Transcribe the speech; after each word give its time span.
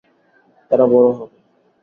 এরা 0.71 0.85
বড় 0.91 1.07
হবে। 1.17 1.37